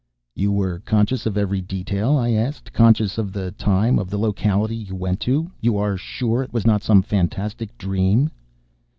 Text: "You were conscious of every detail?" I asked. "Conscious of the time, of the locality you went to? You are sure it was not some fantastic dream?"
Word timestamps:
"You 0.35 0.51
were 0.51 0.79
conscious 0.79 1.27
of 1.27 1.37
every 1.37 1.61
detail?" 1.61 2.17
I 2.17 2.31
asked. 2.31 2.73
"Conscious 2.73 3.19
of 3.19 3.31
the 3.33 3.51
time, 3.51 3.99
of 3.99 4.09
the 4.09 4.17
locality 4.17 4.75
you 4.75 4.95
went 4.95 5.19
to? 5.19 5.51
You 5.59 5.77
are 5.77 5.95
sure 5.95 6.41
it 6.41 6.51
was 6.51 6.65
not 6.65 6.81
some 6.81 7.03
fantastic 7.03 7.77
dream?" 7.77 8.31